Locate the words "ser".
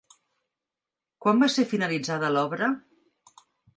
1.57-1.65